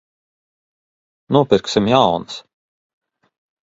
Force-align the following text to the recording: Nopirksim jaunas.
Nopirksim 1.35 1.85
jaunas. 1.95 2.43